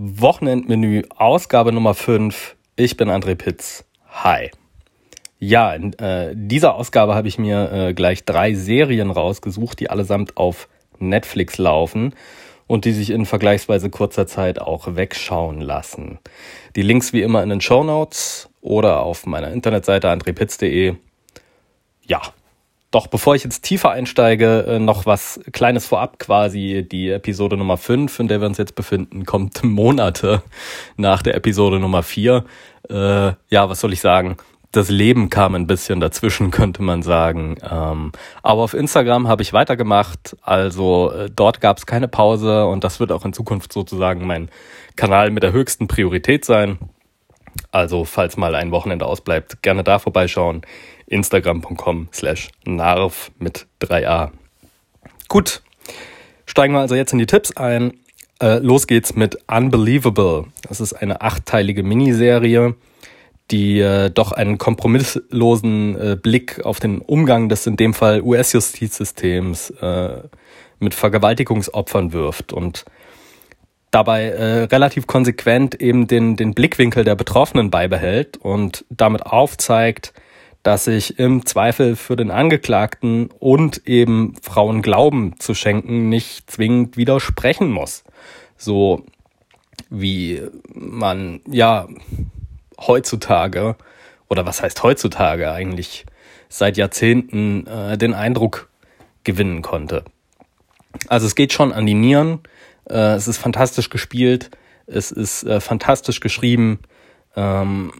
[0.00, 2.54] Wochenendmenü, Ausgabe Nummer 5.
[2.76, 3.84] Ich bin André Pitz.
[4.08, 4.52] Hi.
[5.40, 10.36] Ja, in äh, dieser Ausgabe habe ich mir äh, gleich drei Serien rausgesucht, die allesamt
[10.36, 10.68] auf
[11.00, 12.14] Netflix laufen
[12.68, 16.20] und die sich in vergleichsweise kurzer Zeit auch wegschauen lassen.
[16.76, 20.94] Die Links wie immer in den Show Notes oder auf meiner Internetseite andrepitz.de.
[22.06, 22.22] Ja,
[22.90, 26.86] doch bevor ich jetzt tiefer einsteige, äh, noch was Kleines vorab quasi.
[26.90, 30.42] Die Episode Nummer 5, in der wir uns jetzt befinden, kommt Monate
[30.96, 32.44] nach der Episode Nummer 4.
[32.88, 34.36] Äh, ja, was soll ich sagen?
[34.72, 37.56] Das Leben kam ein bisschen dazwischen, könnte man sagen.
[37.62, 40.36] Ähm, aber auf Instagram habe ich weitergemacht.
[40.40, 44.48] Also äh, dort gab es keine Pause und das wird auch in Zukunft sozusagen mein
[44.96, 46.78] Kanal mit der höchsten Priorität sein.
[47.70, 50.62] Also falls mal ein Wochenende ausbleibt, gerne da vorbeischauen
[51.08, 54.30] instagram.com slash narv mit 3a.
[55.28, 55.62] Gut,
[56.46, 57.94] steigen wir also jetzt in die Tipps ein.
[58.40, 60.44] Äh, los geht's mit Unbelievable.
[60.68, 62.74] Das ist eine achtteilige Miniserie,
[63.50, 69.70] die äh, doch einen kompromisslosen äh, Blick auf den Umgang des in dem Fall US-Justizsystems
[69.70, 70.22] äh,
[70.78, 72.84] mit Vergewaltigungsopfern wirft und
[73.90, 80.12] dabei äh, relativ konsequent eben den, den Blickwinkel der Betroffenen beibehält und damit aufzeigt,
[80.62, 86.96] dass ich im Zweifel für den Angeklagten und eben Frauen Glauben zu schenken nicht zwingend
[86.96, 88.04] widersprechen muss.
[88.56, 89.04] So
[89.88, 90.42] wie
[90.74, 91.88] man ja
[92.78, 93.76] heutzutage,
[94.28, 96.04] oder was heißt heutzutage eigentlich,
[96.48, 98.68] seit Jahrzehnten äh, den Eindruck
[99.24, 100.04] gewinnen konnte.
[101.08, 102.40] Also es geht schon an die Nieren,
[102.88, 104.50] äh, es ist fantastisch gespielt,
[104.86, 106.80] es ist äh, fantastisch geschrieben.
[107.36, 107.92] Ähm,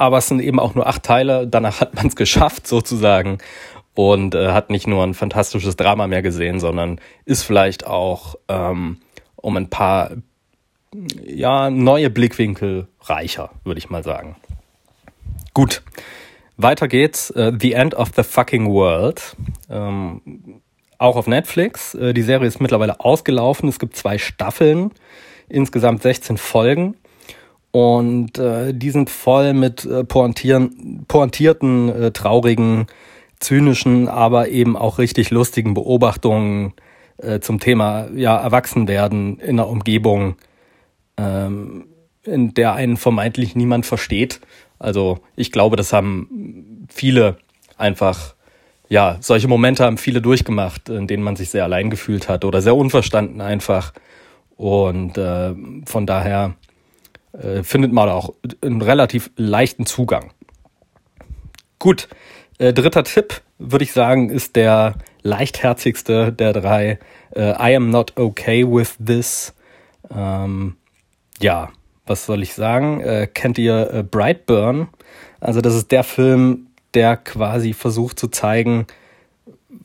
[0.00, 1.46] aber es sind eben auch nur acht Teile.
[1.46, 3.36] Danach hat man es geschafft sozusagen
[3.94, 8.96] und äh, hat nicht nur ein fantastisches Drama mehr gesehen, sondern ist vielleicht auch ähm,
[9.36, 10.12] um ein paar
[11.22, 14.36] ja neue Blickwinkel reicher, würde ich mal sagen.
[15.52, 15.82] Gut,
[16.56, 17.30] weiter geht's.
[17.36, 19.36] Uh, the End of the Fucking World.
[19.68, 20.62] Ähm,
[20.96, 21.94] auch auf Netflix.
[21.94, 23.68] Äh, die Serie ist mittlerweile ausgelaufen.
[23.68, 24.92] Es gibt zwei Staffeln,
[25.50, 26.96] insgesamt 16 Folgen.
[27.72, 32.86] Und äh, die sind voll mit äh, pointieren, pointierten, äh, traurigen,
[33.38, 36.74] zynischen, aber eben auch richtig lustigen Beobachtungen
[37.18, 40.36] äh, zum Thema ja, Erwachsenwerden in einer Umgebung,
[41.16, 41.86] ähm,
[42.24, 44.40] in der einen vermeintlich niemand versteht.
[44.78, 47.36] Also ich glaube, das haben viele
[47.76, 48.34] einfach,
[48.88, 52.60] ja, solche Momente haben viele durchgemacht, in denen man sich sehr allein gefühlt hat oder
[52.62, 53.92] sehr unverstanden einfach.
[54.56, 55.54] Und äh,
[55.86, 56.54] von daher
[57.32, 60.32] äh, findet man auch einen relativ leichten Zugang.
[61.78, 62.08] Gut,
[62.58, 66.98] äh, dritter Tipp würde ich sagen, ist der leichtherzigste der drei.
[67.34, 69.54] Äh, I am not okay with this.
[70.14, 70.76] Ähm,
[71.40, 71.70] ja,
[72.06, 73.00] was soll ich sagen?
[73.00, 74.88] Äh, kennt ihr äh, Brightburn?
[75.40, 78.86] Also das ist der Film, der quasi versucht zu zeigen,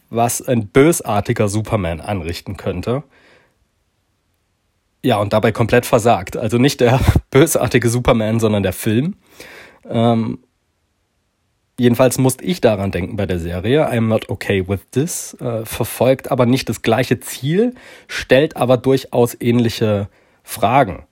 [0.10, 3.04] was ein bösartiger Superman anrichten könnte.
[5.06, 6.36] Ja, und dabei komplett versagt.
[6.36, 7.00] Also nicht der
[7.30, 9.18] bösartige Superman, sondern der Film.
[9.88, 10.40] Ähm,
[11.78, 13.88] jedenfalls musste ich daran denken bei der Serie.
[13.88, 15.36] I'm not okay with this.
[15.36, 17.76] Äh, verfolgt aber nicht das gleiche Ziel,
[18.08, 20.10] stellt aber durchaus ähnliche
[20.42, 21.06] Fragen.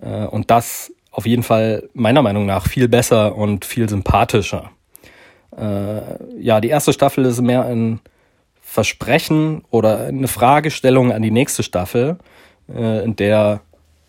[0.00, 4.70] Äh, und das auf jeden Fall meiner Meinung nach viel besser und viel sympathischer.
[5.56, 7.98] Äh, ja, die erste Staffel ist mehr ein
[8.60, 12.18] Versprechen oder eine Fragestellung an die nächste Staffel
[12.74, 13.60] äh, in der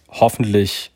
[0.10, 0.94] hoffentlich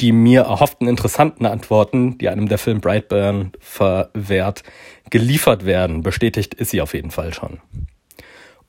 [0.00, 4.62] die mir erhofften interessanten Antworten, die einem der Film Brightburn verwehrt,
[5.10, 6.02] geliefert werden.
[6.02, 7.60] Bestätigt ist sie auf jeden Fall schon.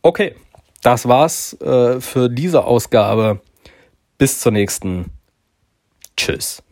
[0.02, 0.36] Okay,
[0.82, 3.42] das war's äh, für diese Ausgabe.
[4.18, 5.12] Bis zur nächsten.
[6.18, 6.64] Tschüss.